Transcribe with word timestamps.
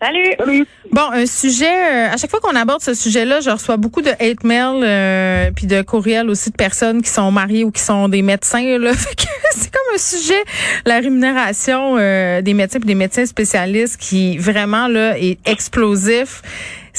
Salut. 0.00 0.64
Bon, 0.92 1.10
un 1.12 1.26
sujet, 1.26 1.66
euh, 1.66 2.12
à 2.12 2.16
chaque 2.16 2.30
fois 2.30 2.38
qu'on 2.40 2.54
aborde 2.54 2.80
ce 2.80 2.94
sujet-là, 2.94 3.40
je 3.40 3.50
reçois 3.50 3.76
beaucoup 3.76 4.00
de 4.00 4.10
hate 4.10 4.44
mail 4.44 4.84
euh, 4.84 5.50
puis 5.54 5.66
de 5.66 5.82
courriels 5.82 6.30
aussi 6.30 6.50
de 6.50 6.54
personnes 6.54 7.02
qui 7.02 7.10
sont 7.10 7.32
mariées 7.32 7.64
ou 7.64 7.72
qui 7.72 7.82
sont 7.82 8.08
des 8.08 8.22
médecins. 8.22 8.78
Là. 8.78 8.92
Fait 8.94 9.16
que 9.16 9.24
c'est 9.50 9.72
comme 9.72 9.94
un 9.94 9.98
sujet, 9.98 10.40
la 10.86 11.00
rémunération 11.00 11.96
euh, 11.98 12.40
des 12.42 12.54
médecins 12.54 12.78
et 12.78 12.86
des 12.86 12.94
médecins 12.94 13.26
spécialistes 13.26 13.96
qui 14.00 14.38
vraiment 14.38 14.86
là 14.86 15.18
est 15.18 15.38
explosif. 15.48 16.42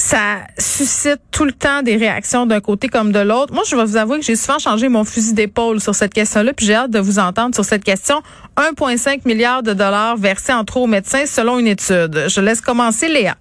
Ça 0.02 0.46
suscite 0.56 1.20
tout 1.30 1.44
le 1.44 1.52
temps 1.52 1.82
des 1.82 1.94
réactions 1.94 2.46
d'un 2.46 2.60
côté 2.60 2.88
comme 2.88 3.12
de 3.12 3.18
l'autre. 3.18 3.52
Moi, 3.52 3.64
je 3.68 3.76
vais 3.76 3.84
vous 3.84 3.98
avouer 3.98 4.18
que 4.18 4.24
j'ai 4.24 4.34
souvent 4.34 4.58
changé 4.58 4.88
mon 4.88 5.04
fusil 5.04 5.34
d'épaule 5.34 5.78
sur 5.78 5.94
cette 5.94 6.14
question-là, 6.14 6.54
puis 6.54 6.64
j'ai 6.64 6.74
hâte 6.74 6.90
de 6.90 6.98
vous 6.98 7.18
entendre 7.18 7.54
sur 7.54 7.64
cette 7.64 7.84
question. 7.84 8.22
1,5 8.56 9.28
milliard 9.28 9.62
de 9.62 9.74
dollars 9.74 10.16
versés 10.16 10.54
en 10.54 10.64
trop 10.64 10.84
aux 10.84 10.86
médecins 10.86 11.26
selon 11.26 11.58
une 11.58 11.66
étude. 11.66 12.28
Je 12.28 12.40
laisse 12.40 12.62
commencer 12.62 13.08
Léa. 13.08 13.34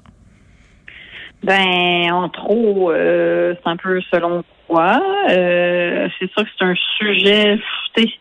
Ben, 1.44 2.12
en 2.12 2.27
trop, 2.27 2.91
euh, 2.91 3.55
c'est 3.64 3.70
un 3.70 3.78
peu 3.78 4.02
selon 4.12 4.44
quoi. 4.67 5.02
Euh, 5.30 6.09
c'est 6.20 6.30
sûr 6.30 6.44
que 6.44 6.50
c'est 6.59 6.66
un 6.66 6.76
sujet. 6.98 7.55
Je 7.55 8.02
suis 8.02 8.20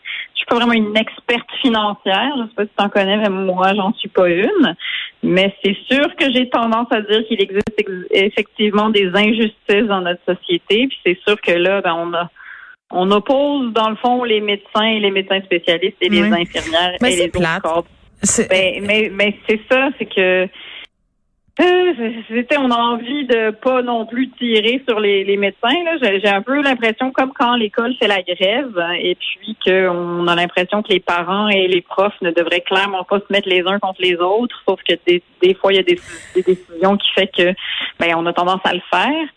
pas 0.48 0.56
vraiment 0.56 0.72
une 0.72 0.96
experte 0.96 1.50
financière. 1.60 2.32
Je 2.36 2.42
sais 2.48 2.54
pas 2.56 2.64
si 2.64 2.70
tu 2.76 2.84
en 2.84 2.88
connais, 2.88 3.16
mais 3.16 3.28
moi, 3.28 3.74
j'en 3.74 3.92
suis 3.94 4.08
pas 4.08 4.28
une. 4.28 4.74
Mais 5.22 5.54
c'est 5.62 5.76
sûr 5.90 6.14
que 6.16 6.32
j'ai 6.32 6.48
tendance 6.48 6.86
à 6.90 7.00
dire 7.02 7.26
qu'il 7.26 7.42
existe 7.42 7.84
effectivement 8.10 8.90
des 8.90 9.10
injustices 9.14 9.86
dans 9.88 10.00
notre 10.00 10.22
société. 10.24 10.86
Puis 10.88 10.98
c'est 11.04 11.18
sûr 11.26 11.40
que 11.40 11.52
là, 11.52 11.80
ben, 11.80 11.94
on 11.94 12.14
a 12.14 12.30
on 12.90 13.10
oppose 13.10 13.72
dans 13.74 13.90
le 13.90 13.96
fond 13.96 14.24
les 14.24 14.40
médecins 14.40 14.86
et 14.86 15.00
les 15.00 15.10
médecins 15.10 15.42
spécialistes 15.42 15.98
et 16.00 16.08
les 16.08 16.22
infirmières 16.22 16.96
Mais 17.02 17.12
et 17.12 17.16
les 17.16 17.24
autres 17.26 17.60
corps. 17.60 17.84
Ben, 18.50 18.82
mais 18.82 19.10
mais 19.12 19.36
c'est 19.46 19.60
ça, 19.70 19.90
c'est 19.98 20.06
que 20.06 20.48
on 21.60 22.70
a 22.70 22.76
envie 22.76 23.26
de 23.26 23.50
pas 23.50 23.82
non 23.82 24.06
plus 24.06 24.30
tirer 24.30 24.82
sur 24.88 25.00
les, 25.00 25.24
les 25.24 25.36
médecins 25.36 25.74
j'ai 26.00 26.28
un 26.28 26.42
peu 26.42 26.60
l'impression 26.62 27.10
comme 27.10 27.32
quand 27.32 27.56
l'école 27.56 27.94
fait 27.96 28.06
la 28.06 28.22
grève 28.22 28.78
hein, 28.78 28.92
et 29.00 29.16
puis 29.16 29.56
qu'on 29.64 30.26
a 30.28 30.34
l'impression 30.34 30.82
que 30.82 30.92
les 30.92 31.00
parents 31.00 31.48
et 31.48 31.66
les 31.66 31.82
profs 31.82 32.20
ne 32.22 32.30
devraient 32.30 32.60
clairement 32.60 33.04
pas 33.04 33.18
se 33.18 33.26
mettre 33.30 33.48
les 33.48 33.62
uns 33.66 33.78
contre 33.78 34.00
les 34.00 34.16
autres, 34.16 34.62
sauf 34.68 34.80
que 34.82 34.94
des, 35.06 35.22
des 35.42 35.54
fois 35.54 35.72
il 35.72 35.76
y 35.76 35.80
a 35.80 35.82
des, 35.82 35.98
des 36.34 36.42
décisions 36.42 36.96
qui 36.96 37.10
fait 37.12 37.30
que 37.36 37.54
ben 37.98 38.14
on 38.16 38.26
a 38.26 38.32
tendance 38.32 38.60
à 38.64 38.74
le 38.74 38.82
faire. 38.90 39.28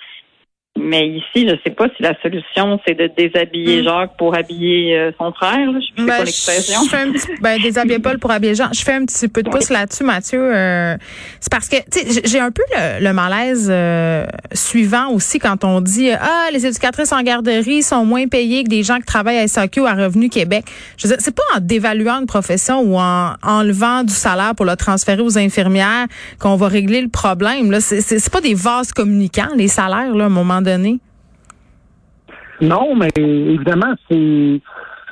Mais 0.79 1.05
ici, 1.09 1.47
je 1.47 1.55
sais 1.65 1.73
pas 1.75 1.87
si 1.95 2.01
la 2.01 2.13
solution 2.21 2.79
c'est 2.87 2.93
de 2.95 3.09
déshabiller 3.15 3.81
Hmm. 3.81 3.83
Jacques 3.83 4.17
pour 4.17 4.33
habiller 4.35 4.97
euh, 4.97 5.11
son 5.17 5.31
frère. 5.33 5.69
Là. 5.71 5.79
Je 5.79 5.85
sais 5.85 6.07
Ben, 6.07 6.07
pas 6.07 6.23
l'expression. 6.23 6.79
ben, 7.41 7.61
déshabiller 7.61 7.99
Paul 8.03 8.19
pour 8.19 8.31
habiller 8.31 8.55
Jean. 8.55 8.69
Je 8.73 8.81
fais 8.81 8.93
un 8.93 9.05
petit 9.05 9.27
peu 9.27 9.43
de 9.43 9.49
pouce 9.49 9.69
là-dessus, 9.69 10.03
Mathieu. 10.05 10.39
Euh, 10.41 10.95
c'est 11.41 11.51
parce 11.51 11.67
que, 11.67 11.75
j'ai 12.25 12.39
un 12.39 12.51
peu 12.51 12.63
le, 12.75 13.03
le 13.03 13.13
malaise 13.13 13.67
euh, 13.69 14.25
suivant 14.53 15.09
aussi 15.09 15.39
quand 15.39 15.63
on 15.65 15.81
dit, 15.81 16.09
euh, 16.09 16.15
ah, 16.19 16.47
les 16.53 16.65
éducatrices 16.65 17.11
en 17.11 17.21
garderie 17.21 17.83
sont 17.83 18.05
moins 18.05 18.27
payées 18.27 18.63
que 18.63 18.69
des 18.69 18.83
gens 18.83 18.97
qui 18.97 19.05
travaillent 19.05 19.39
à 19.39 19.47
SAQ 19.49 19.81
ou 19.81 19.85
à 19.87 19.93
Revenu 19.93 20.29
Québec. 20.29 20.63
Je 20.97 21.05
veux 21.07 21.13
dire, 21.13 21.21
c'est 21.23 21.35
pas 21.35 21.43
en 21.55 21.59
dévaluant 21.59 22.21
une 22.21 22.27
profession 22.27 22.79
ou 22.79 22.97
en 22.97 23.33
enlevant 23.43 24.03
du 24.03 24.13
salaire 24.13 24.55
pour 24.55 24.65
le 24.65 24.77
transférer 24.77 25.21
aux 25.21 25.37
infirmières 25.37 26.07
qu'on 26.39 26.55
va 26.55 26.69
régler 26.69 27.01
le 27.01 27.09
problème. 27.09 27.71
Là, 27.71 27.81
c'est 27.81 28.31
pas 28.31 28.41
des 28.41 28.53
vases 28.53 28.93
communicants, 28.93 29.49
les 29.57 29.67
salaires, 29.67 30.15
là, 30.15 30.23
à 30.23 30.27
un 30.27 30.29
moment 30.29 30.60
donné. 30.61 30.99
Non, 32.61 32.95
mais 32.95 33.09
évidemment, 33.17 33.93
c'est 34.09 34.61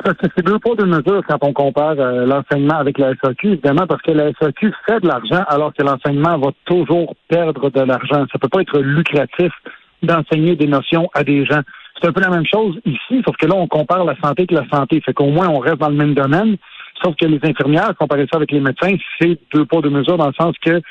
que 0.04 0.28
c'est 0.36 0.46
deux 0.46 0.60
poids, 0.60 0.76
deux 0.76 0.86
mesures 0.86 1.22
quand 1.28 1.40
on 1.42 1.54
compare 1.54 1.96
euh, 2.00 2.26
l'enseignement 2.26 2.78
avec 2.78 2.98
la 2.98 3.14
SAQ, 3.22 3.54
évidemment, 3.54 3.86
parce 3.88 4.02
que 4.02 4.12
la 4.12 4.32
SAQ 4.40 4.72
fait 4.86 5.00
de 5.02 5.08
l'argent 5.08 5.44
alors 5.48 5.74
que 5.74 5.84
l'enseignement 5.84 6.38
va 6.38 6.52
toujours 6.66 7.16
perdre 7.28 7.70
de 7.70 7.82
l'argent. 7.82 8.26
Ça 8.32 8.40
peut 8.40 8.50
pas 8.50 8.62
être 8.62 8.80
lucratif 8.80 9.52
d'enseigner 10.04 10.56
des 10.56 10.68
notions 10.68 11.10
à 11.14 11.24
des 11.24 11.46
gens. 11.46 11.62
C'est 12.00 12.08
un 12.08 12.14
peu 12.14 12.22
la 12.22 12.30
même 12.30 12.46
chose 12.46 12.80
ici, 12.86 13.22
sauf 13.26 13.36
que 13.36 13.46
là, 13.46 13.56
on 13.56 13.68
compare 13.68 14.06
la 14.06 14.16
santé 14.24 14.46
avec 14.48 14.52
la 14.52 14.66
santé. 14.70 15.02
Fait 15.02 15.14
qu'au 15.14 15.28
moins, 15.28 15.50
on 15.50 15.60
reste 15.60 15.80
dans 15.80 15.90
le 15.90 15.96
même 15.96 16.14
domaine. 16.14 16.56
Sauf 17.04 17.16
que 17.16 17.26
les 17.26 17.40
infirmières, 17.44 17.94
comparer 17.98 18.26
ça 18.32 18.38
avec 18.38 18.52
les 18.52 18.60
médecins, 18.60 18.96
c'est 19.20 19.38
deux 19.54 19.66
poids, 19.66 19.82
deux 19.82 19.90
mesures 19.90 20.18
dans 20.18 20.28
le 20.28 20.34
sens 20.34 20.56
que 20.64 20.82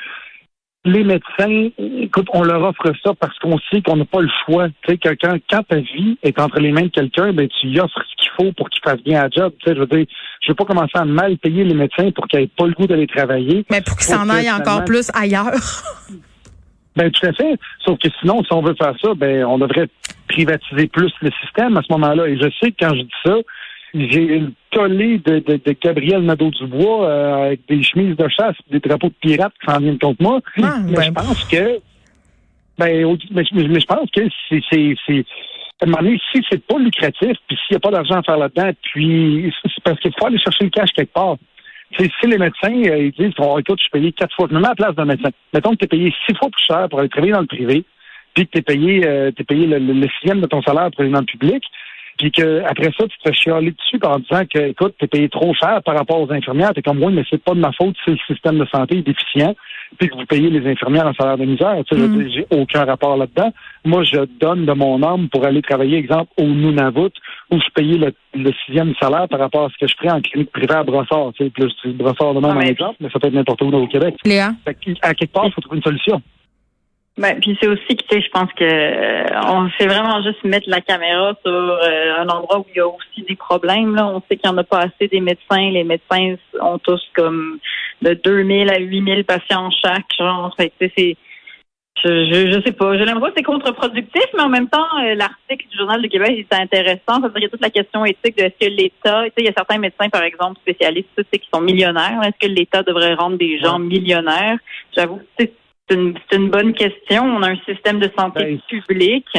les 0.89 1.03
médecins, 1.03 1.69
écoute, 1.77 2.27
on 2.33 2.43
leur 2.43 2.63
offre 2.63 2.91
ça 3.03 3.13
parce 3.19 3.37
qu'on 3.39 3.57
sait 3.71 3.81
qu'on 3.81 3.97
n'a 3.97 4.05
pas 4.05 4.21
le 4.21 4.29
choix. 4.45 4.67
Tu 4.83 4.93
sais, 4.93 4.97
quand, 4.97 5.37
quand 5.49 5.63
ta 5.63 5.77
vie 5.77 6.17
est 6.23 6.39
entre 6.39 6.59
les 6.59 6.71
mains 6.71 6.83
de 6.83 6.87
quelqu'un, 6.87 7.33
ben 7.33 7.47
tu 7.47 7.67
y 7.67 7.79
offres 7.79 8.01
ce 8.09 8.21
qu'il 8.21 8.31
faut 8.35 8.51
pour 8.53 8.69
qu'il 8.69 8.81
fasse 8.83 9.01
bien 9.03 9.21
la 9.21 9.29
job. 9.29 9.53
Tu 9.59 9.69
sais, 9.69 9.75
je 9.75 9.79
veux 9.79 9.87
dire, 9.87 10.05
je 10.41 10.51
veux 10.51 10.55
pas 10.55 10.65
commencer 10.65 10.95
à 10.95 11.05
mal 11.05 11.37
payer 11.37 11.63
les 11.63 11.73
médecins 11.73 12.11
pour 12.11 12.27
qu'ils 12.27 12.41
aient 12.41 12.49
pas 12.57 12.67
le 12.67 12.73
goût 12.73 12.87
d'aller 12.87 13.07
travailler. 13.07 13.65
Mais 13.69 13.81
pour 13.81 13.97
qu'ils 13.97 14.07
s'en 14.07 14.29
aillent 14.29 14.51
encore 14.51 14.85
plus 14.85 15.09
ailleurs. 15.13 15.53
Ben 16.95 17.09
tout 17.11 17.25
à 17.27 17.31
fait. 17.31 17.57
Sauf 17.85 17.97
que 17.99 18.09
sinon, 18.19 18.43
si 18.43 18.51
on 18.51 18.61
veut 18.61 18.75
faire 18.75 18.93
ça, 19.01 19.13
ben 19.15 19.45
on 19.45 19.57
devrait 19.57 19.87
privatiser 20.27 20.87
plus 20.87 21.13
le 21.21 21.31
système 21.41 21.77
à 21.77 21.81
ce 21.81 21.93
moment-là. 21.93 22.27
Et 22.27 22.35
je 22.35 22.49
sais 22.59 22.71
que 22.71 22.77
quand 22.81 22.93
je 22.93 23.03
dis 23.03 23.09
ça, 23.23 23.35
j'ai 23.93 24.21
une 24.21 24.51
tollée 24.71 25.17
de, 25.19 25.39
de, 25.39 25.55
de 25.63 25.75
Gabriel 25.81 26.21
Nadeau-Dubois 26.23 27.05
euh, 27.07 27.45
avec 27.47 27.61
des 27.67 27.81
chemises 27.83 28.15
de 28.15 28.27
chasse, 28.29 28.55
des 28.69 28.79
drapeaux 28.79 29.07
de 29.09 29.13
pirates 29.19 29.53
qui 29.59 29.71
s'en 29.71 29.79
viennent 29.79 29.97
contre 29.99 30.21
moi. 30.21 30.39
Ah, 30.61 30.77
mais 30.85 30.93
ben, 30.93 31.01
je 31.03 31.11
pense 31.11 31.43
que 31.45 31.79
ben 32.77 33.17
mais, 33.31 33.43
je- 33.43 33.55
mais 33.67 33.79
je 33.79 33.85
pense 33.85 34.09
que 34.11 34.21
c'est 34.49 34.61
c'est 34.71 34.95
c'est 35.05 35.25
à 35.81 35.85
un 35.85 35.87
moment 35.91 36.01
donné, 36.03 36.19
si 36.33 36.41
c'est 36.49 36.65
pas 36.65 36.77
lucratif, 36.77 37.31
puis 37.47 37.57
s'il 37.57 37.71
n'y 37.71 37.77
a 37.77 37.79
pas 37.79 37.91
d'argent 37.91 38.15
à 38.15 38.23
faire 38.23 38.37
là-dedans, 38.37 38.71
puis 38.83 39.53
c'est 39.63 39.83
parce 39.83 39.99
qu'il 40.01 40.11
faut 40.19 40.25
aller 40.25 40.37
chercher 40.39 40.65
le 40.65 40.69
cash 40.71 40.89
quelque 40.95 41.13
part. 41.13 41.37
Tu 41.91 42.03
sais, 42.03 42.11
si 42.21 42.27
les 42.27 42.37
médecins 42.37 42.71
euh, 42.91 43.05
ils 43.05 43.11
disent 43.11 43.33
oh, 43.39 43.57
écoute, 43.59 43.79
je 43.79 43.83
suis 43.83 43.91
payé 43.91 44.11
quatre 44.11 44.35
fois, 44.35 44.47
je 44.49 44.55
me 44.55 44.59
mets 44.59 44.67
à 44.67 44.69
la 44.71 44.75
place 44.75 44.95
d'un 44.95 45.05
médecin. 45.05 45.29
Mettons 45.53 45.71
que 45.71 45.77
tu 45.77 45.85
es 45.85 45.87
payé 45.87 46.13
six 46.27 46.35
fois 46.35 46.49
plus 46.49 46.63
cher 46.65 46.87
pour 46.89 46.99
aller 46.99 47.09
travailler 47.09 47.33
dans 47.33 47.41
le 47.41 47.47
privé, 47.47 47.83
puis 48.35 48.45
que 48.45 48.51
tu 48.51 48.57
es 48.59 48.61
payé, 48.61 49.07
euh, 49.07 49.31
t'es 49.31 49.43
payé 49.43 49.65
le, 49.65 49.79
le, 49.79 49.93
le 49.93 50.07
sixième 50.19 50.41
de 50.41 50.45
ton 50.47 50.61
salaire 50.61 50.91
pour 50.91 51.01
aller 51.01 51.11
dans 51.11 51.21
le 51.21 51.25
public, 51.25 51.63
puis 52.19 52.31
que 52.31 52.61
après 52.67 52.91
ça, 52.97 53.07
tu 53.07 53.17
te 53.17 53.29
fais 53.29 53.33
chialer 53.33 53.71
dessus 53.71 53.97
en 54.03 54.19
disant 54.19 54.43
que 54.53 54.59
écoute, 54.59 54.93
tu 54.99 55.05
es 55.05 55.07
payé 55.07 55.29
trop 55.29 55.53
cher 55.53 55.81
par 55.85 55.95
rapport 55.95 56.19
aux 56.21 56.31
infirmières, 56.31 56.73
t'es 56.75 56.81
comme 56.81 57.01
oui, 57.01 57.13
mais 57.13 57.23
c'est 57.29 57.41
pas 57.41 57.53
de 57.53 57.59
ma 57.61 57.71
faute 57.71 57.95
si 58.03 58.11
le 58.11 58.17
système 58.27 58.59
de 58.59 58.65
santé 58.65 58.97
est 58.97 59.01
déficient, 59.01 59.55
puis 59.97 60.09
que 60.09 60.15
vous 60.15 60.25
payez 60.25 60.49
les 60.49 60.69
infirmières 60.69 61.07
en 61.07 61.13
salaire 61.13 61.37
de 61.37 61.45
misère. 61.45 61.75
Tu 61.89 61.97
sais, 61.97 62.07
dire, 62.09 62.29
j'ai 62.31 62.45
aucun 62.55 62.83
rapport 62.83 63.15
là-dedans. 63.15 63.51
Moi, 63.85 64.03
je 64.03 64.17
donne 64.39 64.65
de 64.65 64.73
mon 64.73 65.01
âme 65.01 65.29
pour 65.29 65.45
aller 65.45 65.61
travailler, 65.61 65.97
exemple, 65.97 66.29
au 66.37 66.43
Nunavut, 66.43 67.13
où 67.51 67.55
je 67.57 67.69
payais 67.73 67.97
le, 67.97 68.13
le 68.35 68.51
sixième 68.65 68.93
salaire 69.01 69.27
par 69.29 69.39
rapport 69.39 69.65
à 69.65 69.69
ce 69.69 69.77
que 69.79 69.87
je 69.87 69.95
ferais 69.97 70.11
en 70.11 70.21
clinique 70.21 70.51
privée 70.51 70.75
à 70.75 70.83
Brossard. 70.83 71.31
Tu 71.37 71.45
sais, 71.45 71.51
dis 71.85 71.93
Brossard 71.93 72.33
de 72.33 72.41
même 72.41 72.51
Ah, 72.51 72.59
mais- 72.59 72.69
exemple, 72.69 72.97
mais 72.99 73.09
ça 73.09 73.19
peut 73.19 73.27
être 73.27 73.33
n'importe 73.33 73.61
où 73.61 73.71
au 73.71 73.87
Québec. 73.87 74.15
Léa? 74.25 74.51
Fait 74.65 74.77
à 75.01 75.13
quelque 75.13 75.31
part, 75.31 75.45
il 75.45 75.53
faut 75.53 75.61
trouver 75.61 75.77
une 75.77 75.83
solution. 75.83 76.21
Ben, 77.19 77.37
puis 77.41 77.57
c'est 77.61 77.67
aussi 77.67 77.97
que 77.97 78.03
tu 78.03 78.15
sais, 78.15 78.21
je 78.21 78.29
pense 78.29 78.49
que 78.53 78.63
euh, 78.63 79.41
on 79.45 79.67
fait 79.71 79.87
vraiment 79.87 80.23
juste 80.23 80.41
mettre 80.45 80.69
la 80.69 80.79
caméra 80.79 81.33
sur 81.45 81.51
euh, 81.51 82.17
un 82.17 82.29
endroit 82.29 82.59
où 82.59 82.65
il 82.73 82.77
y 82.77 82.79
a 82.79 82.87
aussi 82.87 83.23
des 83.27 83.35
problèmes. 83.35 83.93
Là. 83.93 84.07
On 84.07 84.21
sait 84.21 84.37
qu'il 84.37 84.49
n'y 84.49 84.55
en 84.55 84.57
a 84.57 84.63
pas 84.63 84.83
assez 84.83 85.09
des 85.09 85.19
médecins. 85.19 85.69
Les 85.69 85.83
médecins 85.83 86.35
ont 86.61 86.77
tous 86.77 87.01
comme 87.13 87.59
de 88.01 88.13
2000 88.13 88.69
à 88.69 88.79
8000 88.79 89.25
patients 89.25 89.69
chaque. 89.83 90.05
Genre, 90.17 90.55
fait 90.55 90.71
tu 90.79 90.87
sais, 90.87 90.93
c'est 90.97 91.17
je, 92.05 92.53
je, 92.53 92.61
sais 92.65 92.71
pas. 92.71 92.97
J'ai 92.97 93.03
l'impression 93.03 93.31
que 93.31 93.33
c'est 93.35 93.43
contre-productif, 93.43 94.23
mais 94.33 94.43
en 94.43 94.47
même 94.47 94.69
temps, 94.69 94.87
euh, 95.03 95.15
l'article 95.15 95.67
du 95.69 95.77
Journal 95.77 96.01
de 96.01 96.07
Québec 96.07 96.37
est 96.37 96.55
intéressant. 96.55 97.19
Ça 97.19 97.27
veut 97.27 97.31
dire 97.31 97.33
qu'il 97.33 97.43
y 97.43 97.47
a 97.47 97.49
toute 97.49 97.61
la 97.61 97.69
question 97.69 98.05
éthique 98.05 98.37
de 98.37 98.43
est-ce 98.43 98.65
que 98.65 98.71
l'État, 98.71 99.23
tu 99.23 99.27
sais, 99.27 99.33
il 99.39 99.45
y 99.45 99.49
a 99.49 99.53
certains 99.57 99.79
médecins, 99.79 100.07
par 100.07 100.23
exemple, 100.23 100.57
spécialistes, 100.61 101.09
tu 101.17 101.25
sais, 101.29 101.39
qui 101.39 101.49
sont 101.53 101.59
millionnaires. 101.59 102.21
Est-ce 102.23 102.47
que 102.47 102.53
l'État 102.53 102.83
devrait 102.83 103.15
rendre 103.15 103.37
des 103.37 103.59
gens 103.59 103.77
millionnaires? 103.77 104.57
J'avoue 104.95 105.17
que 105.17 105.25
c'est 105.37 105.51
c'est 105.89 105.95
une, 105.95 106.13
une 106.31 106.49
bonne 106.49 106.73
question. 106.73 107.23
On 107.23 107.41
a 107.41 107.49
un 107.49 107.57
système 107.67 107.99
de 107.99 108.09
santé 108.17 108.43
Ben, 108.43 108.59
publique. 108.85 109.37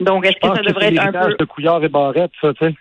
Donc, 0.00 0.26
est-ce 0.26 0.36
que 0.36 0.54
ça 0.54 0.62
devrait 0.62 0.94
être 0.94 1.00
un 1.00 1.12
peu... 1.12 1.34
de 1.38 1.44
Couillard 1.44 1.82
et 1.84 1.88
Barrette, 1.88 2.32
ça, 2.40 2.52
tu 2.54 2.66
sais. 2.66 2.74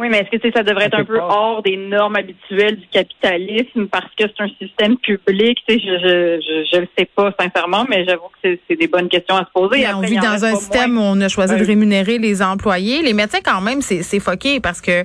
Oui, 0.00 0.08
mais 0.10 0.20
est-ce 0.20 0.30
que 0.30 0.36
tu 0.38 0.48
sais, 0.48 0.52
ça 0.56 0.62
devrait 0.62 0.86
être 0.86 0.98
un 0.98 1.04
peu 1.04 1.18
hors 1.20 1.62
des 1.62 1.76
normes 1.76 2.16
habituelles 2.16 2.76
du 2.76 2.86
capitalisme 2.86 3.86
parce 3.86 4.08
que 4.18 4.24
c'est 4.24 4.42
un 4.42 4.48
système 4.58 4.96
public? 4.96 5.58
Tu 5.68 5.74
sais, 5.74 5.78
je, 5.78 5.90
je, 5.98 6.40
je, 6.40 6.68
je 6.72 6.80
le 6.80 6.88
sais 6.96 7.04
pas 7.14 7.34
sincèrement, 7.38 7.84
mais 7.86 8.06
j'avoue 8.06 8.28
que 8.28 8.38
c'est, 8.42 8.60
c'est 8.66 8.76
des 8.76 8.86
bonnes 8.86 9.10
questions 9.10 9.36
à 9.36 9.44
se 9.44 9.50
poser. 9.52 9.84
On 9.94 10.00
vit 10.00 10.16
dans 10.16 10.42
un 10.42 10.54
système 10.54 10.92
moins. 10.92 11.10
où 11.10 11.16
on 11.18 11.20
a 11.20 11.28
choisi 11.28 11.54
de 11.54 11.64
rémunérer 11.66 12.16
les 12.16 12.40
employés. 12.40 13.02
Les 13.02 13.12
médecins, 13.12 13.40
quand 13.44 13.60
même, 13.60 13.82
c'est 13.82 14.02
c'est 14.02 14.20
foqué 14.20 14.58
parce 14.58 14.80
que 14.80 15.02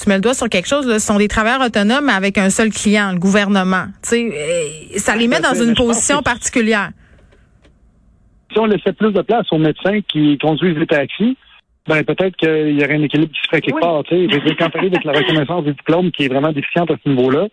tu 0.00 0.08
mets 0.08 0.14
le 0.14 0.20
doigt 0.20 0.34
sur 0.34 0.48
quelque 0.48 0.68
chose. 0.68 0.86
Là, 0.86 1.00
ce 1.00 1.06
sont 1.08 1.18
des 1.18 1.26
travailleurs 1.26 1.66
autonomes 1.66 2.06
mais 2.06 2.12
avec 2.12 2.38
un 2.38 2.50
seul 2.50 2.70
client, 2.70 3.10
le 3.12 3.18
gouvernement. 3.18 3.86
Tu 4.08 4.30
sais, 4.30 4.98
ça 4.98 5.16
les 5.16 5.26
met 5.26 5.40
dans 5.40 5.54
une 5.54 5.74
position 5.74 6.22
particulière. 6.22 6.90
Si 8.52 8.60
on 8.60 8.66
laissait 8.66 8.92
plus 8.92 9.12
de 9.12 9.22
place 9.22 9.46
aux 9.50 9.58
médecins 9.58 10.00
qui 10.08 10.38
conduisent 10.38 10.78
les 10.78 10.86
taxis, 10.86 11.36
ben 11.88 12.02
peut-être 12.04 12.36
qu'il 12.36 12.78
y 12.78 12.84
aurait 12.84 12.94
un 12.96 13.02
équilibre 13.02 13.32
qui 13.32 13.40
se 13.40 13.46
ferait 13.48 13.60
quelque 13.60 13.76
Oui. 13.76 13.80
part. 13.80 14.02
Tu 14.04 14.28
sais, 14.30 14.54
quand 14.58 14.70
tu 14.70 14.78
avec 14.78 15.04
la 15.04 15.12
reconnaissance 15.12 15.64
des 15.64 15.72
diplômes 15.72 16.10
qui 16.10 16.24
est 16.24 16.28
vraiment 16.28 16.52
déficiente 16.52 16.90
à 16.90 16.96
ce 17.02 17.08
niveau-là, 17.08 17.48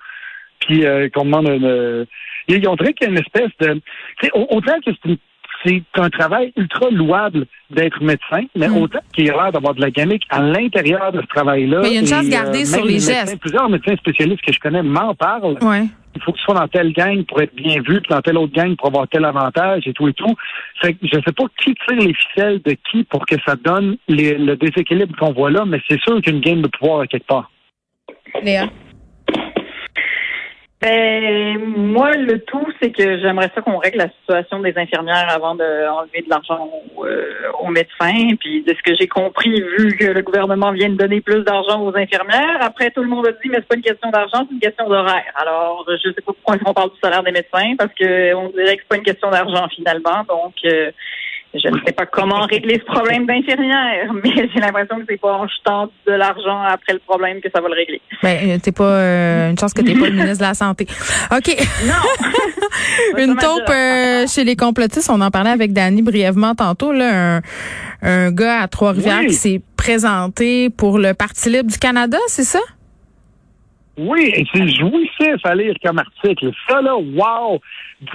puis 0.62 0.86
euh, 0.86 1.10
qu'on 1.10 1.26
demande 1.26 1.48
une... 1.50 2.06
Ils 2.48 2.68
ont 2.68 2.76
dirait 2.76 2.94
qu'il 2.94 3.08
y 3.08 3.10
a 3.10 3.14
une 3.14 3.20
espèce 3.20 3.52
de... 3.60 3.74
tu 3.76 3.82
sais, 4.26 4.32
au- 4.34 4.48
Autant 4.58 4.80
que 4.80 4.92
c'est 4.92 5.10
une- 5.10 5.18
c'est 5.66 5.84
un 5.96 6.10
travail 6.10 6.52
ultra 6.58 6.90
louable 6.92 7.46
d'être 7.70 8.02
médecin, 8.04 8.44
mais 8.56 8.68
Mm. 8.68 8.78
autant 8.78 9.00
qu'il 9.14 9.26
y 9.26 9.30
a 9.30 9.34
l'air 9.34 9.52
d'avoir 9.52 9.74
de 9.74 9.82
la 9.82 9.92
gamique 9.92 10.24
à 10.30 10.42
l'intérieur 10.42 11.12
de 11.12 11.22
ce 11.22 11.28
travail-là. 11.28 11.80
Mais 11.82 11.90
il 11.90 11.94
y 11.94 11.98
a 11.98 12.02
une 12.02 12.08
chance 12.08 12.28
gardée 12.30 12.66
sur 12.66 12.78
même 12.80 12.88
les 12.88 12.94
médecins- 12.94 13.14
gestes. 13.26 13.40
Plusieurs 13.40 13.70
médecins 13.70 13.96
spécialistes 13.96 14.42
que 14.42 14.54
je 14.54 14.60
connais 14.60 14.84
m'en 14.84 15.14
parlent 15.16 15.58
Ouais. 15.62 15.84
il 16.16 16.22
faut 16.22 16.32
que 16.32 16.38
tu 16.38 16.44
sois 16.44 16.54
dans 16.56 16.68
telle 16.68 16.94
gang 16.94 17.24
pour 17.26 17.42
être 17.42 17.56
bien 17.56 17.76
vu, 17.82 18.00
puis 18.02 18.10
dans 18.10 18.22
telle 18.22 18.38
autre 18.38 18.54
gang 18.54 18.76
pour 18.76 18.88
avoir 18.88 19.08
tel 19.08 19.26
avantage 19.26 19.88
et 19.88 19.94
tout 19.94 20.08
et 20.08 20.14
tout. 20.14 20.36
Fait 20.82 20.94
que 20.94 21.00
je 21.04 21.16
sais 21.26 21.32
pas 21.34 21.44
qui 21.60 21.74
tire 21.74 21.98
les 22.00 22.14
ficelles 22.14 22.62
de 22.64 22.76
qui 22.92 23.04
pour 23.06 23.26
que 23.26 23.36
ça 23.46 23.56
donne 23.56 23.98
les- 24.08 24.38
le 24.38 24.56
déséquilibre 24.56 25.16
qu'on 25.18 25.32
voit 25.34 25.50
là, 25.52 25.66
mais 25.66 25.80
c'est 25.90 26.00
sûr 26.02 26.22
qu'une 26.22 26.40
game 26.42 26.62
de 26.62 26.68
pouvoir 26.68 27.02
à 27.02 27.08
quelque 27.08 27.26
part. 27.28 27.50
Léa? 28.44 28.68
Ben, 30.84 31.60
moi, 31.78 32.12
le 32.12 32.40
tout, 32.40 32.68
c'est 32.82 32.92
que 32.92 33.18
j'aimerais 33.20 33.50
ça 33.56 33.62
qu'on 33.62 33.78
règle 33.78 34.00
la 34.00 34.10
situation 34.10 34.60
des 34.60 34.78
infirmières 34.78 35.30
avant 35.30 35.56
d'enlever 35.56 36.24
de 36.24 36.30
l'argent 36.30 36.70
aux, 36.98 37.06
euh, 37.06 37.52
aux 37.62 37.70
médecins. 37.70 38.36
Puis, 38.38 38.64
de 38.64 38.74
ce 38.74 38.84
que 38.84 38.94
j'ai 39.00 39.08
compris, 39.08 39.62
vu 39.78 39.96
que 39.96 40.08
le 40.08 40.22
gouvernement 40.22 40.74
vient 40.74 40.90
de 40.90 40.96
donner 40.96 41.22
plus 41.22 41.42
d'argent 41.46 41.82
aux 41.82 41.96
infirmières, 41.96 42.58
après, 42.60 42.92
tout 42.92 43.02
le 43.02 43.08
monde 43.08 43.26
a 43.26 43.32
dit, 43.32 43.48
mais 43.48 43.60
c'est 43.60 43.68
pas 43.68 43.76
une 43.76 43.82
question 43.82 44.10
d'argent, 44.10 44.46
c'est 44.46 44.56
une 44.56 44.60
question 44.60 44.90
d'horaire. 44.90 45.32
Alors, 45.36 45.86
je 45.88 46.10
sais 46.10 46.22
pas 46.22 46.34
pourquoi 46.34 46.58
on 46.66 46.74
parle 46.74 46.92
du 46.92 47.00
salaire 47.02 47.24
des 47.24 47.32
médecins, 47.32 47.76
parce 47.78 47.94
que 47.94 48.34
on 48.34 48.50
dirait 48.50 48.76
que 48.76 48.82
c'est 48.82 48.90
pas 48.90 48.98
une 48.98 49.04
question 49.04 49.32
d'argent, 49.32 49.66
finalement. 49.74 50.26
Donc, 50.28 50.56
euh, 50.66 50.92
je 51.54 51.68
ne 51.68 51.78
sais 51.86 51.92
pas 51.92 52.06
comment 52.06 52.42
régler 52.46 52.80
ce 52.80 52.92
problème 52.92 53.26
d'infirmière, 53.26 54.12
mais 54.24 54.50
j'ai 54.54 54.60
l'impression 54.60 54.98
que 54.98 55.04
c'est 55.08 55.20
pas 55.20 55.34
en 55.34 55.48
jetant 55.48 55.90
de 56.08 56.14
l'argent 56.14 56.62
après 56.64 56.94
le 56.94 57.00
problème 57.00 57.42
que 57.42 57.50
ça 57.54 57.62
va 57.62 57.68
le 57.70 57.76
régler. 57.76 58.02
Ben, 58.22 58.50
euh, 58.50 58.58
t'es 58.62 58.72
pas 58.72 58.84
euh, 58.84 59.52
une 59.52 59.60
chance 59.60 59.74
que 59.74 59.82
t'es 59.82 59.94
pas 59.94 60.08
le 60.08 60.14
ministre 60.14 60.40
de 60.40 60.44
la 60.44 60.54
Santé. 60.54 60.88
OK. 61.32 61.56
Non! 61.86 63.18
Une 63.18 63.36
taupe 63.36 63.70
euh, 63.70 64.26
chez 64.28 64.44
les 64.44 64.56
complotistes, 64.56 65.10
on 65.10 65.22
en 65.22 65.30
parlait 65.30 65.52
avec 65.52 65.74
Dany 65.74 66.02
brièvement 66.02 66.56
tantôt, 66.56 66.92
là, 66.92 67.38
un, 67.38 67.42
un 68.02 68.32
gars 68.32 68.62
à 68.62 68.68
Trois-Rivières 68.68 69.20
Oui. 69.20 69.28
qui 69.28 69.34
s'est 69.34 69.62
présenté 69.78 70.70
pour 70.70 70.98
le 70.98 71.14
Parti 71.14 71.50
libre 71.50 71.70
du 71.70 71.78
Canada, 71.78 72.18
c'est 72.28 72.44
ça? 72.44 72.60
Oui, 73.98 74.32
et 74.36 74.44
c'est 74.52 74.68
jouissif 74.70 75.44
à 75.44 75.54
lire 75.54 75.76
comme 75.84 76.00
article. 76.00 76.50
Ça, 76.68 76.82
là, 76.82 76.96
wow! 76.96 77.60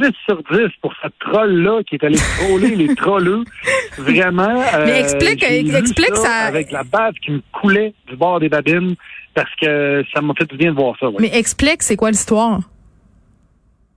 10 0.01 0.09
sur 0.27 0.43
10 0.51 0.59
pour 0.83 0.93
ce 1.03 1.09
troll-là 1.21 1.83
qui 1.85 1.95
est 1.95 2.05
allé 2.05 2.17
troller 2.19 2.75
les 2.75 2.95
trolleux. 2.97 3.45
Vraiment. 3.99 4.61
euh, 4.75 4.85
Mais 4.87 5.01
explique- 5.01 5.43
explique 5.43 6.17
ça. 6.17 6.47
Avec 6.47 6.73
la 6.73 6.83
bave 6.83 7.15
qui 7.25 7.31
me 7.31 7.41
coulait 7.53 7.95
du 8.09 8.17
bord 8.17 8.41
des 8.41 8.49
babines 8.49 8.97
parce 9.35 9.51
que 9.61 10.05
ça 10.13 10.21
m'a 10.21 10.35
fait 10.35 10.51
du 10.51 10.57
bien 10.57 10.73
de 10.73 10.77
voir 10.77 10.97
ça. 10.99 11.09
ouais. 11.09 11.17
Mais 11.21 11.31
explique, 11.39 11.83
c'est 11.83 11.97
quoi 11.97 12.11
l'histoire? 12.11 12.59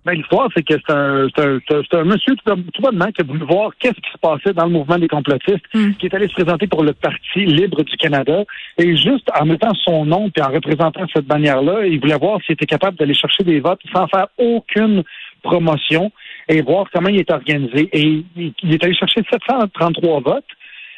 Ben, 0.04 0.14
l'histoire, 0.14 0.50
c'est 0.56 0.64
que 0.64 0.74
c'est 0.74 0.92
un, 0.94 1.28
un, 1.28 1.60
un- 2.00 2.04
monsieur 2.06 2.36
tout, 2.36 2.82
bonnement 2.82 3.12
qui 3.12 3.22
a 3.22 3.24
voulu 3.24 3.46
voir 3.46 3.70
qu'est-ce 3.80 3.94
qui 4.02 4.12
se 4.12 4.18
passait 4.18 4.52
dans 4.54 4.66
le 4.66 4.72
mouvement 4.72 4.98
des 4.98 5.08
complotistes, 5.08 5.62
Hmm. 5.76 5.92
qui 6.00 6.08
est 6.08 6.14
allé 6.16 6.28
se 6.28 6.34
présenter 6.34 6.66
pour 6.66 6.84
le 6.84 6.94
Parti 6.94 7.46
libre 7.46 7.84
du 7.84 7.96
Canada. 7.98 8.44
Et 8.80 8.98
juste 8.98 9.30
en 9.40 9.46
mettant 9.46 9.74
son 9.86 10.06
nom 10.06 10.30
puis 10.32 10.42
en 10.44 10.52
représentant 10.52 11.06
cette 11.14 11.26
bannière-là, 11.26 11.86
il 11.86 12.00
voulait 12.00 12.18
voir 12.18 12.40
s'il 12.44 12.54
était 12.54 12.66
capable 12.66 12.98
d'aller 12.98 13.14
chercher 13.14 13.44
des 13.44 13.60
votes 13.60 13.82
sans 13.94 14.08
faire 14.08 14.28
aucune 14.40 15.04
promotion 15.44 16.12
et 16.50 16.62
voir 16.62 16.88
comment 16.92 17.10
il 17.10 17.20
est 17.20 17.32
organisé. 17.32 17.90
Et 17.94 18.02
il, 18.36 18.54
il 18.64 18.74
est 18.74 18.84
allé 18.84 18.96
chercher 18.96 19.22
733 19.32 20.22
votes. 20.22 20.44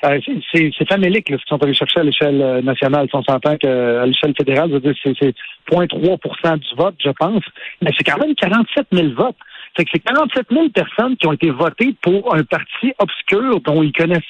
Euh, 0.05 0.19
c'est- 0.25 0.39
c'est 0.51 0.71
c'est 0.77 0.87
famélique 0.89 1.27
ce 1.29 1.35
qu'ils 1.35 1.47
sont 1.47 1.63
allés 1.63 1.73
chercher 1.73 2.01
à 2.01 2.03
l'échelle 2.03 2.41
euh, 2.41 2.61
nationale. 2.61 3.07
Si 3.09 3.15
on 3.15 3.23
s'entend 3.23 3.55
qu'à 3.57 4.05
l'échelle 4.05 4.33
fédérale, 4.37 4.69
c'est 5.01 5.13
c'est 5.19 5.33
0,3 5.71 6.57
du 6.57 6.75
vote, 6.75 6.95
je 7.03 7.09
pense. 7.11 7.43
Mais 7.81 7.91
c'est 7.97 8.03
quand 8.03 8.17
même 8.19 8.35
47 8.35 8.87
000 8.91 9.09
votes. 9.15 9.35
Fait 9.77 9.85
que 9.85 9.91
c'est 9.93 9.99
47 9.99 10.47
000 10.51 10.69
personnes 10.69 11.15
qui 11.17 11.25
ont 11.27 11.33
été 11.33 11.49
votées 11.51 11.95
pour 12.01 12.35
un 12.35 12.43
parti 12.43 12.93
obscur 12.99 13.59
dont 13.61 13.81
ils 13.81 13.93
connaissent 13.93 14.21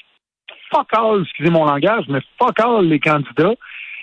fuck 0.72 0.88
all, 0.94 1.22
excusez 1.24 1.50
mon 1.50 1.66
langage, 1.66 2.06
mais 2.08 2.20
fuck 2.40 2.60
all 2.60 2.86
les 2.88 3.00
candidats. 3.00 3.54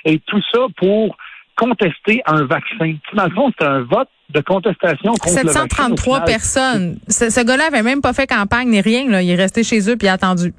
Et 0.04 0.18
tout 0.26 0.40
ça 0.52 0.60
pour 0.76 1.16
contester 1.56 2.22
un 2.26 2.44
vaccin. 2.44 2.94
Dans 3.14 3.24
le 3.24 3.30
fond, 3.34 3.50
c'est 3.58 3.66
un 3.66 3.80
vote 3.80 4.08
de 4.30 4.40
contestation 4.40 5.12
contre 5.12 5.28
le 5.40 5.46
vaccin. 5.46 5.62
733 5.68 6.20
personnes. 6.24 6.98
Ce, 7.08 7.28
ce 7.30 7.44
gars-là 7.44 7.64
avait 7.66 7.82
même 7.82 8.00
pas 8.00 8.12
fait 8.12 8.26
campagne 8.26 8.68
ni 8.70 8.80
rien, 8.80 9.08
là. 9.08 9.22
Il 9.22 9.30
est 9.30 9.34
resté 9.34 9.62
chez 9.64 9.90
eux 9.90 9.96
puis 9.96 10.08
a 10.08 10.12
attendu. 10.14 10.52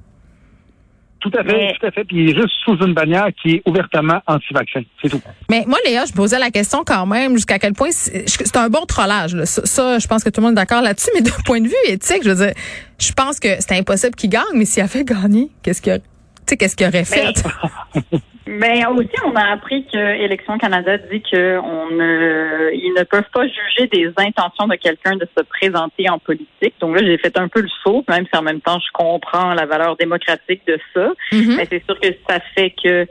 Tout 1.21 1.31
à 1.37 1.43
fait, 1.43 1.51
Mais- 1.53 1.73
tout 1.79 1.85
à 1.85 1.91
fait. 1.91 2.03
Puis 2.03 2.17
il 2.23 2.29
est 2.31 2.35
juste 2.35 2.53
sous 2.65 2.75
une 2.83 2.93
bannière 2.93 3.27
qui 3.41 3.55
est 3.55 3.61
ouvertement 3.65 4.19
anti-vaccin. 4.27 4.81
C'est 5.01 5.09
tout. 5.09 5.21
Mais 5.49 5.63
moi, 5.67 5.77
Léa, 5.85 6.05
je 6.05 6.13
posais 6.13 6.39
la 6.39 6.49
question 6.51 6.83
quand 6.85 7.05
même 7.05 7.35
jusqu'à 7.35 7.59
quel 7.59 7.73
point 7.73 7.89
c'est 7.91 8.57
un 8.57 8.69
bon 8.69 8.85
trollage. 8.87 9.35
là. 9.35 9.45
Ça, 9.45 9.61
ça, 9.65 9.99
je 9.99 10.07
pense 10.07 10.23
que 10.23 10.29
tout 10.29 10.41
le 10.41 10.47
monde 10.47 10.53
est 10.53 10.61
d'accord 10.61 10.81
là-dessus. 10.81 11.09
Mais 11.15 11.21
d'un 11.21 11.31
point 11.45 11.61
de 11.61 11.67
vue 11.67 11.75
éthique, 11.87 12.23
je 12.23 12.29
veux 12.31 12.45
dire, 12.45 12.53
je 12.99 13.11
pense 13.13 13.39
que 13.39 13.49
c'est 13.59 13.77
impossible 13.77 14.15
qu'il 14.15 14.31
gagne. 14.31 14.41
Mais 14.55 14.65
s'il 14.65 14.81
avait 14.83 15.03
gagné, 15.05 15.49
qu'est-ce 15.63 15.81
qu'il 15.81 15.91
a- 15.93 15.99
tu 15.99 16.05
sais, 16.47 16.57
qu'est-ce 16.57 16.75
qu'il 16.75 16.87
aurait 16.87 17.05
fait? 17.05 17.33
Ben 18.47 18.87
aussi, 18.87 19.09
on 19.23 19.35
a 19.35 19.51
appris 19.51 19.85
que 19.85 19.97
Élections 19.97 20.57
Canada 20.57 20.97
dit 20.97 21.21
que 21.21 21.59
on 21.59 21.91
ne, 21.91 22.71
ils 22.73 22.93
ne 22.97 23.03
peuvent 23.03 23.29
pas 23.31 23.45
juger 23.45 23.87
des 23.87 24.11
intentions 24.17 24.67
de 24.67 24.75
quelqu'un 24.75 25.15
de 25.15 25.27
se 25.37 25.43
présenter 25.43 26.09
en 26.09 26.17
politique. 26.17 26.73
Donc 26.79 26.95
là, 26.95 27.05
j'ai 27.05 27.19
fait 27.19 27.37
un 27.37 27.47
peu 27.47 27.61
le 27.61 27.69
saut, 27.83 28.03
même 28.09 28.25
si 28.25 28.37
en 28.37 28.41
même 28.41 28.61
temps, 28.61 28.79
je 28.79 28.91
comprends 28.93 29.53
la 29.53 29.67
valeur 29.67 29.95
démocratique 29.95 30.61
de 30.65 30.79
ça. 30.93 31.11
Mhm. 31.31 31.55
Mais 31.55 31.67
c'est 31.69 31.83
sûr 31.85 31.99
que 31.99 32.07
ça 32.27 32.39
fait 32.55 32.73
que 32.83 33.05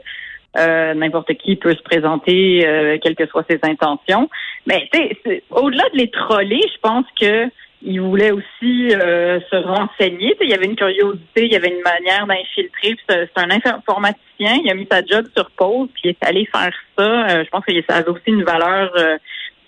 euh, 0.57 0.93
n'importe 0.95 1.33
qui 1.35 1.55
peut 1.55 1.73
se 1.73 1.81
présenter, 1.81 2.67
euh, 2.67 2.97
quelles 3.01 3.15
que 3.15 3.25
soient 3.27 3.45
ses 3.49 3.59
intentions. 3.63 4.29
Mais 4.65 4.89
tu 4.91 5.41
au-delà 5.49 5.83
de 5.93 5.97
les 5.97 6.11
troller, 6.11 6.59
je 6.61 6.79
pense 6.81 7.05
que 7.19 7.45
il 7.83 7.99
voulait 7.99 8.31
aussi 8.31 8.93
euh, 8.93 9.39
se 9.49 9.55
renseigner. 9.55 10.35
Il 10.41 10.49
y 10.49 10.53
avait 10.53 10.65
une 10.65 10.75
curiosité, 10.75 11.45
il 11.45 11.51
y 11.51 11.55
avait 11.55 11.69
une 11.69 11.81
manière 11.81 12.27
d'infiltrer. 12.27 12.95
C'est 13.09 13.29
un 13.37 13.49
informaticien. 13.49 14.59
Il 14.63 14.69
a 14.69 14.75
mis 14.75 14.87
sa 14.89 15.03
job 15.03 15.25
sur 15.35 15.49
pause, 15.51 15.89
puis 15.93 16.03
il 16.05 16.09
est 16.11 16.23
allé 16.23 16.47
faire 16.53 16.73
ça. 16.97 17.03
Euh, 17.03 17.43
je 17.43 17.49
pense 17.49 17.65
que 17.65 17.73
ça 17.89 17.97
avait 17.97 18.09
aussi 18.09 18.27
une 18.27 18.43
valeur, 18.43 18.91
euh, 18.97 19.17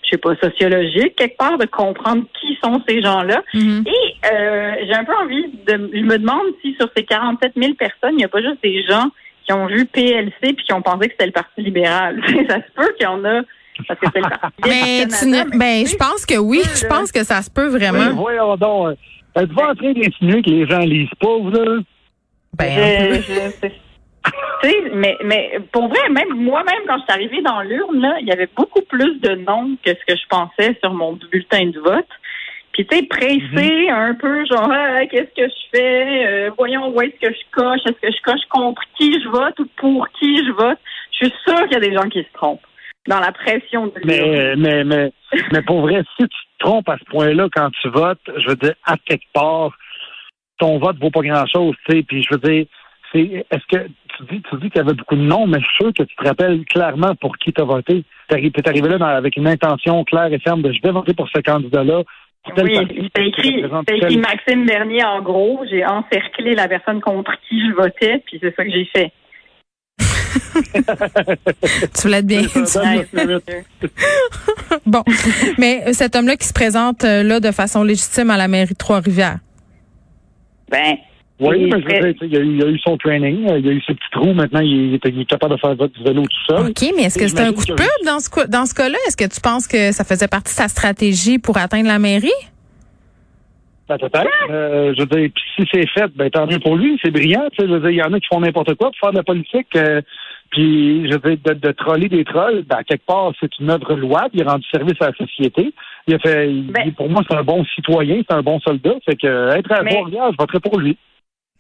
je 0.04 0.10
sais 0.12 0.18
pas, 0.18 0.36
sociologique 0.36 1.16
quelque 1.16 1.38
part 1.38 1.58
de 1.58 1.66
comprendre 1.66 2.24
qui 2.40 2.58
sont 2.64 2.82
ces 2.88 3.02
gens-là. 3.02 3.42
Mhm. 3.54 3.84
Et 3.88 4.28
euh, 4.32 4.76
j'ai 4.86 4.94
un 4.94 5.06
peu 5.06 5.16
envie 5.16 5.48
de. 5.66 5.90
Je 5.94 6.04
me 6.04 6.18
demande 6.18 6.54
si 6.62 6.76
sur 6.80 6.90
ces 6.96 7.04
47 7.04 7.54
000 7.56 7.74
personnes, 7.74 8.12
il 8.14 8.18
n'y 8.18 8.26
a 8.26 8.30
pas 8.30 8.42
juste 8.42 8.62
des 8.62 8.84
gens 8.84 9.10
qui 9.46 9.54
ont 9.54 9.66
vu 9.66 9.86
PLC 9.86 10.34
puis 10.40 10.66
qui 10.66 10.74
ont 10.74 10.82
pensé 10.82 11.08
que 11.08 11.14
c'était 11.14 11.26
le 11.26 11.32
Parti 11.32 11.62
libéral. 11.62 12.22
ça 12.48 12.58
se 12.58 12.72
peut 12.76 12.94
qu'il 12.98 13.04
y 13.04 13.08
en 13.08 13.26
a 13.26 13.42
parce 13.88 14.00
que 14.00 14.08
c'est 14.14 14.20
le 14.20 14.26
Mais 14.68 15.06
ne, 15.06 15.58
ben, 15.58 15.86
je 15.86 15.96
pense 15.96 16.26
que 16.26 16.38
oui. 16.38 16.62
Je 16.76 16.88
pense 16.88 17.12
que 17.12 17.24
ça 17.24 17.42
se 17.42 17.50
peut 17.50 17.70
Mais 17.72 17.78
vraiment. 17.80 18.14
voyons 18.16 18.56
donc. 18.58 18.88
euh, 18.90 19.42
Êtes-vous 19.42 19.60
en 19.60 19.74
train 19.76 19.94
d'insinuer 19.94 20.42
que 20.44 20.50
les 20.50 20.68
gens 20.68 20.80
lisent 20.80 21.10
pas, 21.20 21.38
vous, 21.40 21.50
là? 21.50 21.80
Ben. 22.56 23.14
Je- 23.22 23.22
je- 23.64 24.94
mais, 24.94 25.18
mais 25.26 25.60
pour 25.72 25.88
vrai, 25.90 26.08
même 26.10 26.30
moi-même, 26.36 26.84
quand 26.88 26.98
je 26.98 27.04
suis 27.04 27.12
arrivée 27.12 27.42
dans 27.42 27.62
l'urne, 27.62 28.00
là, 28.00 28.16
il 28.22 28.28
y 28.28 28.32
avait 28.32 28.48
beaucoup 28.56 28.82
plus 28.84 29.20
de 29.20 29.36
noms 29.36 29.76
que 29.84 29.90
ce 29.92 30.06
que 30.08 30.16
je 30.16 30.28
pensais 30.30 30.78
sur 30.82 30.94
mon 30.94 31.14
bulletin 31.32 31.66
de 31.68 31.80
vote. 31.80 32.08
Puis, 32.72 32.86
tu 32.88 32.96
sais, 32.98 33.04
pressé, 33.04 33.90
un 33.90 34.14
peu, 34.16 34.46
genre, 34.46 34.72
Ah, 34.72 35.06
qu'est-ce 35.08 35.34
que 35.36 35.48
je 35.48 35.78
fais? 35.78 36.26
Euh, 36.28 36.52
voyons 36.58 36.88
où 36.90 37.02
est-ce 37.02 37.28
que 37.28 37.34
je 37.34 37.42
coche? 37.52 37.82
Est-ce 37.86 38.00
que 38.02 38.12
je 38.16 38.22
coche 38.24 38.46
contre 38.50 38.82
qui 38.98 39.14
je 39.22 39.28
vote 39.30 39.60
ou 39.60 39.66
pour 39.78 40.08
qui 40.20 40.38
je 40.46 40.52
vote? 40.54 40.78
Je 41.12 41.26
suis 41.26 41.34
sûre 41.46 41.64
qu'il 41.68 41.74
y 41.74 41.76
a 41.76 41.80
des 41.80 41.94
gens 41.94 42.08
qui 42.10 42.20
se 42.20 42.34
trompent 42.34 42.62
dans 43.08 43.20
la 43.20 43.32
pression 43.32 43.88
de. 43.88 43.94
Mais, 44.06 44.56
mais, 44.56 44.84
mais, 44.84 45.12
mais 45.52 45.62
pour 45.62 45.82
vrai, 45.82 46.04
si 46.18 46.24
tu 46.24 46.30
te 46.30 46.66
trompes 46.66 46.90
à 46.90 46.98
ce 46.98 47.06
point-là 47.06 47.48
quand 47.54 47.70
tu 47.82 47.90
votes, 47.90 48.22
je 48.38 48.48
veux 48.50 48.56
dire, 48.56 48.74
à 48.86 48.96
quelque 48.98 49.26
part, 49.34 49.72
ton 50.60 50.78
vote 50.80 50.98
vaut 51.00 51.12
pas 51.12 51.22
grand-chose, 51.22 51.76
tu 51.88 51.98
sais. 51.98 52.04
Puis 52.04 52.24
je 52.24 52.30
veux 52.34 52.40
dire, 52.40 52.66
c'est, 53.12 53.46
est-ce 53.52 53.66
que 53.78 53.88
tu 54.18 54.24
dis, 54.32 54.42
tu 54.50 54.56
dis 54.58 54.70
qu'il 54.70 54.78
y 54.78 54.86
avait 54.86 54.94
beaucoup 54.94 55.16
de 55.16 55.22
noms, 55.22 55.48
mais 55.48 55.60
je 55.60 55.66
suis 55.66 55.84
sûr 55.84 55.94
que 55.94 56.04
tu 56.04 56.16
te 56.16 56.24
rappelles 56.28 56.64
clairement 56.66 57.16
pour 57.16 57.38
qui 57.38 57.52
tu 57.52 57.62
as 57.62 57.66
voté. 57.66 58.04
Tu 58.30 58.36
es 58.36 58.68
arrivé 58.70 58.88
là 58.90 58.98
dans- 58.98 59.06
avec 59.08 59.36
une 59.38 59.48
intention 59.48 60.04
claire 60.04 60.32
et 60.32 60.40
ferme 60.40 60.62
de 60.62 60.72
je 60.72 60.80
vais 60.84 60.92
voter 60.92 61.14
pour 61.14 61.28
ce 61.30 61.40
candidat-là. 61.42 62.04
Oui, 62.58 62.76
c'était 62.76 63.28
écrit, 63.28 63.64
écrit 63.88 64.18
Maxime 64.18 64.66
Bernier 64.66 65.04
en 65.06 65.22
gros. 65.22 65.64
J'ai 65.70 65.86
encerclé 65.86 66.54
la 66.56 66.68
personne 66.68 67.00
contre 67.00 67.32
qui 67.48 67.66
je 67.66 67.74
votais, 67.74 68.22
puis 68.26 68.38
c'est 68.42 68.54
ça 68.56 68.66
que 68.66 68.72
j'ai 68.72 68.86
fait. 68.86 69.12
Tu 71.96 72.02
voulais 72.02 72.20
être 72.20 72.28
bien. 72.28 72.44
Bon. 74.86 75.04
Mais 75.58 75.84
euh, 75.88 75.94
cet 75.94 76.16
homme-là 76.16 76.36
qui 76.36 76.48
se 76.48 76.54
présente 76.54 77.04
euh, 77.04 77.24
là 77.24 77.40
de 77.40 77.52
façon 77.52 77.84
légitime 77.84 78.30
à 78.30 78.38
la 78.38 78.48
mairie 78.48 78.74
de 78.74 78.78
Trois-Rivières. 78.78 79.40
Ben, 80.70 80.96
Oui, 81.40 81.64
Et 81.64 81.70
mais 81.70 81.82
je 81.82 82.26
il, 82.26 82.36
a 82.36 82.40
eu, 82.40 82.58
il 82.58 82.64
a 82.64 82.68
eu 82.68 82.80
son 82.80 82.98
training, 82.98 83.50
euh, 83.50 83.60
il 83.60 83.68
a 83.68 83.72
eu 83.72 83.82
ses 83.82 83.94
petits 83.94 84.10
trous, 84.12 84.34
maintenant 84.34 84.62
il 84.62 84.96
est, 84.96 85.02
il 85.06 85.22
est 85.22 85.26
capable 85.26 85.56
de 85.56 85.60
faire 85.60 85.76
du 85.76 86.04
vélo 86.04 86.24
tout 86.24 86.46
seul. 86.48 86.70
OK, 86.70 86.94
mais 86.96 87.04
est-ce 87.04 87.18
que 87.18 87.28
c'est 87.28 87.40
un 87.40 87.54
coup 87.54 87.66
de 87.66 87.74
pub 87.74 88.06
dans 88.06 88.20
ce, 88.20 88.48
dans 88.48 88.66
ce 88.66 88.74
cas-là? 88.74 88.98
Est-ce 89.08 89.18
que 89.18 89.32
tu 89.32 89.42
penses 89.42 89.68
que 89.68 89.92
ça 89.92 90.04
faisait 90.04 90.28
partie 90.28 90.54
de 90.54 90.58
sa 90.58 90.68
stratégie 90.68 91.40
pour 91.40 91.58
atteindre 91.58 91.88
la 91.88 92.00
mairie? 92.00 92.32
Ben, 93.90 93.98
peut-être. 93.98 94.30
Euh, 94.50 94.94
je 94.98 95.02
veux 95.02 95.08
dire, 95.08 95.30
si 95.56 95.68
c'est 95.74 95.88
fait, 95.90 96.08
ben 96.16 96.30
tant 96.30 96.48
mieux 96.48 96.60
pour 96.60 96.78
lui, 96.78 96.98
c'est 97.04 97.12
brillant. 97.12 97.48
Tu 97.52 97.62
sais, 97.62 97.68
je 97.68 97.74
veux 97.74 97.80
dire, 97.82 97.90
il 97.90 97.96
y 97.98 98.04
en 98.04 98.14
a 98.14 98.20
qui 98.20 98.28
font 98.32 98.40
n'importe 98.40 98.76
quoi 98.76 98.88
pour 98.92 98.98
faire 99.00 99.12
de 99.12 99.18
la 99.18 99.24
politique. 99.24 99.68
Euh, 99.76 100.02
Puis, 100.52 101.10
je 101.10 101.18
veux 101.18 101.36
dire, 101.36 101.40
de, 101.46 101.54
de 101.68 101.72
troller 101.72 102.08
des 102.10 102.24
trolls, 102.24 102.64
ben, 102.64 102.84
quelque 102.88 103.06
part, 103.06 103.32
c'est 103.40 103.50
une 103.60 103.70
œuvre 103.72 103.96
louable. 103.96 104.30
Il 104.36 104.48
a 104.48 104.52
rendu 104.52 104.66
service 104.72 105.02
à 105.02 105.08
la 105.08 105.14
société. 105.14 105.74
Il 106.08 106.14
a 106.16 106.20
fait, 106.20 106.50
il- 106.50 106.72
Ben- 106.72 106.94
pour 106.94 107.10
moi, 107.10 107.24
c'est 107.28 107.36
un 107.36 107.44
bon 107.44 107.66
citoyen, 107.76 108.22
c'est 108.30 108.36
un 108.36 108.44
bon 108.44 108.60
soldat. 108.62 108.94
Fait 109.06 109.16
que, 109.16 109.28
euh, 109.28 109.56
être 109.56 109.72
à 109.72 109.82
Mais- 109.84 109.92
Bourg-Rivière, 109.96 110.32
je 110.32 110.38
voterai 110.38 110.60
pour 110.60 110.80
lui. 110.80 110.98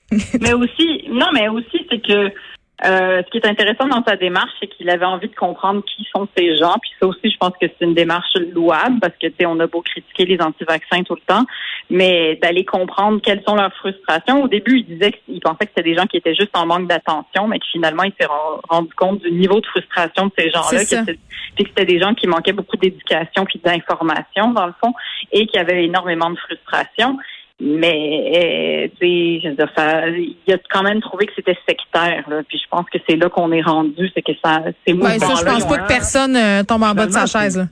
mais 0.42 0.53
aussi, 0.53 1.06
non, 1.10 1.27
mais 1.34 1.48
aussi, 1.50 1.86
c'est 1.89 2.00
que 2.06 2.32
euh, 2.86 3.22
ce 3.24 3.30
qui 3.32 3.38
est 3.38 3.48
intéressant 3.48 3.88
dans 3.88 4.03
sa 4.03 4.15
démarche, 4.18 4.51
c'est 4.60 4.68
qu'il 4.68 4.89
avait 4.89 5.06
envie 5.06 5.30
de 5.30 5.36
comprendre 5.36 5.82
qui 5.86 6.06
sont 6.15 6.27
ces 6.36 6.56
gens. 6.58 6.75
Puis 6.82 6.92
ça 7.00 7.08
aussi, 7.08 7.32
je 7.32 7.38
pense 7.38 7.53
que 7.60 7.65
c'est 7.68 7.86
une 7.86 7.94
démarche 7.94 8.36
louable 8.53 9.00
parce 9.00 9.13
que, 9.22 9.27
tu 9.27 9.36
sais, 9.39 9.46
on 9.46 9.60
a 9.60 9.68
beau 9.68 9.82
critiquer 9.82 10.25
les 10.25 10.42
anti-vaccins 10.42 11.03
tout 11.03 11.15
le 11.15 11.22
temps, 11.25 11.46
mais 11.90 12.38
d'aller 12.42 12.66
comprendre 12.66 13.20
quelles 13.22 13.44
sont 13.48 13.56
leurs 13.56 13.74
frustrations. 13.75 14.44
Au 14.44 14.48
début, 14.48 14.80
il 14.80 14.86
disait 14.86 15.12
qu'il 15.12 15.40
pensait 15.42 15.66
que 15.66 15.72
c'était 15.75 15.90
des 15.90 15.96
gens 15.96 16.06
qui 16.06 16.18
étaient 16.18 16.34
juste 16.36 16.56
en 16.58 16.66
manque 16.66 16.88
d'attention, 16.88 17.48
mais 17.48 17.60
que 17.60 17.66
finalement, 17.72 18.04
il 18.04 18.13
s'est 18.20 18.25
ren- 18.25 18.60
rendu 18.70 18.94
compte 18.96 19.22
du 19.22 19.32
niveau 19.32 19.60
de 19.60 19.66
frustration 19.68 20.28
de 20.28 20.32
ces 20.38 20.50
gens-là, 20.50 20.80
C'est 20.80 21.00
que 21.00 21.06
c'est- 21.06 21.20
puis 21.56 21.63
que 21.66 21.70
c'était 21.70 21.86
des 21.86 22.00
gens 22.00 22.13
qui 22.13 22.28
manquaient 22.28 22.54
beaucoup 22.54 22.78
d'éducation 22.78 23.46
puis 23.46 23.60
d'information, 23.63 24.52
dans 24.54 24.66
le 24.66 24.74
fond, 24.84 24.94
et 25.32 25.46
qui 25.46 25.58
avaient 25.60 25.84
énormément 25.86 26.30
de 26.32 26.38
frustration. 26.38 27.18
Mais, 27.60 28.88
euh, 28.88 28.88
tu 29.00 29.42
sais, 29.42 29.54
il 30.48 30.54
a 30.54 30.58
quand 30.72 30.82
même 30.84 31.00
trouvé 31.02 31.28
que 31.28 31.34
c'était 31.36 31.58
sectaire. 31.70 32.24
Là. 32.28 32.42
Puis 32.48 32.58
je 32.58 32.68
pense 32.70 32.90
que 32.90 32.98
c'est 33.08 33.16
là 33.16 33.30
qu'on 33.30 33.52
est 33.52 33.62
rendu, 33.62 34.10
c'est 34.13 34.24
que 34.24 34.32
ça, 34.44 34.63
ces 34.86 34.94
Ouais, 34.94 35.20
ça, 35.20 35.36
je 35.40 35.46
pense 35.46 35.66
pas 35.68 35.78
que 35.78 35.88
personne 35.88 36.36
euh, 36.36 36.63
tombe 36.63 36.84
en 36.84 36.94
bas 36.94 37.06
de 37.06 37.12
sa 37.12 37.25
chaise. 37.28 37.58
Là. 37.58 37.66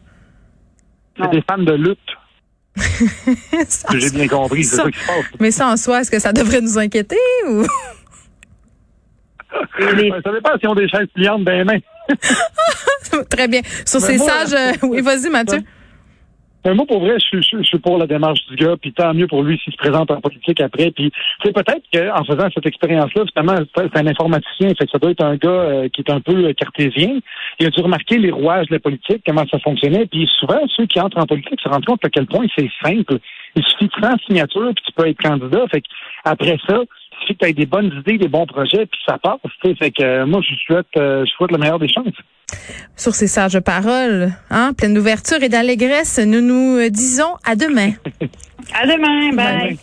C'est 1.19 1.29
des 1.31 1.41
fans 1.41 1.57
de 1.57 1.73
lutte, 1.73 1.97
j'ai 3.93 4.09
bien 4.11 4.27
compris. 4.27 4.63
C'est 4.63 4.77
Ça- 4.77 4.83
ça 4.83 4.91
qui 4.91 4.99
se 4.99 5.05
passe. 5.05 5.25
Mais 5.39 5.51
ça 5.51 5.67
en 5.67 5.77
soi, 5.77 6.01
est-ce 6.01 6.11
que 6.11 6.19
ça 6.19 6.31
devrait 6.33 6.61
nous 6.61 6.77
inquiéter 6.77 7.17
ou? 7.47 7.63
Les- 9.79 10.11
Ça 10.23 10.31
dépend 10.31 10.57
s'ils 10.59 10.69
ont 10.69 10.75
des 10.75 10.87
chaises 10.87 11.07
pliantes 11.13 11.43
dans 11.43 11.51
les 11.51 11.63
mains. 11.63 11.79
très 13.29 13.47
bien. 13.47 13.61
Sur 13.85 13.99
Mais 14.01 14.07
ces 14.07 14.17
moi, 14.17 14.29
sages, 14.45 14.53
euh, 14.53 14.71
oui, 14.87 15.01
vas-y 15.01 15.29
Mathieu. 15.29 15.59
Mais 16.63 16.73
moi, 16.73 16.85
pour 16.85 16.99
vrai, 16.99 17.15
je, 17.19 17.25
suis- 17.25 17.43
je, 17.43 17.57
je 17.57 17.63
suis 17.63 17.79
pour 17.79 17.97
la 17.97 18.05
démarche 18.07 18.45
du 18.47 18.55
gars, 18.55 18.75
puis 18.79 18.93
tant 18.93 19.13
mieux 19.13 19.27
pour 19.27 19.43
lui 19.43 19.57
s'il 19.63 19.73
se 19.73 19.77
présente 19.77 20.11
en 20.11 20.21
politique 20.21 20.61
après. 20.61 20.91
Puis, 20.91 21.11
c'est 21.43 21.53
peut-être 21.53 21.83
qu'en 21.91 22.23
faisant 22.23 22.47
cette 22.53 22.65
expérience-là, 22.65 23.23
justement, 23.23 23.55
c'est 23.75 23.97
un 23.97 24.07
informaticien, 24.07 24.69
fait 24.69 24.85
que 24.85 24.91
ça 24.91 24.99
doit 24.99 25.11
être 25.11 25.23
un 25.23 25.35
gars 25.35 25.49
euh, 25.49 25.89
qui 25.89 26.01
est 26.01 26.11
un 26.11 26.21
peu 26.21 26.45
euh, 26.45 26.53
cartésien. 26.53 27.19
Il 27.59 27.65
a 27.65 27.69
dû 27.69 27.81
remarquer 27.81 28.17
les 28.17 28.31
rouages 28.31 28.67
de 28.67 28.75
la 28.75 28.79
politique, 28.79 29.23
comment 29.25 29.45
ça 29.49 29.59
fonctionnait. 29.59 30.05
Puis 30.05 30.29
souvent, 30.39 30.59
ceux 30.75 30.85
qui 30.85 30.99
entrent 30.99 31.17
en 31.17 31.25
politique 31.25 31.59
se 31.61 31.69
rendent 31.69 31.85
compte 31.85 32.05
à 32.05 32.09
quel 32.09 32.27
point 32.27 32.45
c'est 32.55 32.69
simple. 32.83 33.17
Il 33.55 33.63
suffit 33.63 33.87
de 33.87 33.93
100 34.01 34.17
signatures, 34.27 34.71
puis 34.75 34.83
tu 34.85 34.91
peux 34.93 35.07
être 35.07 35.21
candidat. 35.21 35.65
Fait 35.71 35.81
que 35.81 35.87
après 36.23 36.57
ça, 36.67 36.79
suffit 37.21 37.35
que 37.35 37.45
tu 37.45 37.49
aies 37.49 37.53
des 37.53 37.65
bonnes 37.65 37.91
idées, 37.99 38.17
des 38.17 38.27
bons 38.27 38.45
projets, 38.45 38.85
puis 38.85 38.99
ça 39.07 39.17
passe. 39.17 39.39
tu 39.63 39.69
sais. 39.69 39.75
Fait 39.75 39.91
que 39.91 40.03
euh, 40.03 40.25
moi, 40.25 40.41
je 40.41 40.55
souhaite, 40.65 40.87
euh, 40.97 41.23
je 41.25 41.31
souhaite 41.31 41.51
le 41.51 41.57
meilleur 41.57 41.79
des 41.79 41.87
chances. 41.87 42.13
Sur 42.97 43.15
ces 43.15 43.27
sages 43.27 43.59
paroles, 43.59 44.31
hein, 44.49 44.73
pleine 44.77 44.93
d'ouverture 44.93 45.41
et 45.41 45.49
d'allégresse, 45.49 46.19
nous 46.19 46.41
nous 46.41 46.77
euh, 46.77 46.89
disons 46.89 47.35
à 47.45 47.55
demain. 47.55 47.91
À 48.73 48.85
demain, 48.85 49.35
bye. 49.35 49.35
Bye. 49.35 49.77